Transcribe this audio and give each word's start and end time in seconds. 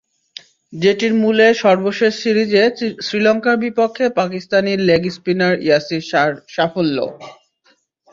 যেটির 0.73 1.13
মূলে 1.23 1.47
সর্বশেষ 1.63 2.13
সিরিজে 2.23 2.63
শ্রীলঙ্কার 3.05 3.55
বিপক্ষে 3.63 4.05
পাকিস্তানি 4.19 4.73
লেগ 4.87 5.03
স্পিনার 5.15 5.53
ইয়াসির 5.65 6.03
শাহর 6.11 6.33
সাফল্য। 6.55 6.97